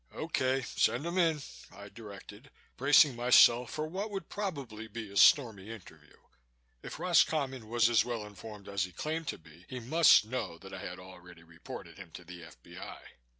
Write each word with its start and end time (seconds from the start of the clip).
"Okay, 0.15 0.63
send 0.63 1.05
him 1.05 1.19
in," 1.19 1.43
I 1.71 1.87
directed, 1.89 2.49
bracing 2.75 3.15
myself 3.15 3.69
for 3.69 3.85
what 3.85 4.09
would 4.09 4.29
probably 4.29 4.87
be 4.87 5.11
a 5.11 5.15
stormy 5.15 5.69
interview. 5.69 6.17
If 6.81 6.97
Roscommon 6.97 7.69
was 7.69 7.87
as 7.87 8.03
well 8.03 8.25
informed 8.25 8.67
as 8.67 8.85
he 8.85 8.91
claimed 8.93 9.27
to 9.27 9.37
be, 9.37 9.67
he 9.69 9.79
must 9.79 10.25
know 10.25 10.57
that 10.57 10.73
I 10.73 10.79
had 10.79 10.97
already 10.97 11.43
reported 11.43 11.99
him 11.99 12.09
to 12.13 12.23
the 12.23 12.41
F.B.I. 12.43 12.99